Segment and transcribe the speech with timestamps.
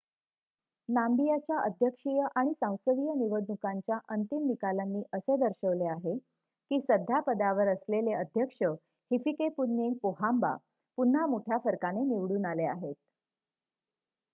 [0.89, 8.63] नाम्बियाच्या अध्यक्षीय आणि सांसदीय निवडणुकांच्या अंतिम निकालांनी असे दर्शवले आहे की सध्या पदावर असलेले अध्यक्ष
[9.11, 10.55] हिफिकेपुन्ये पोहाम्बा
[10.97, 12.95] पुन्हा मोठ्या फरकाने निवडून आले आहेत